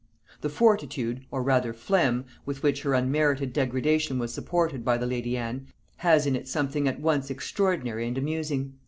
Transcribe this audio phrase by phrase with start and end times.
[0.41, 5.37] The fortitude, or rather phlegm, with which her unmerited degradation was supported by the lady
[5.37, 8.79] Anne, has in it something at once extraordinary and amusing.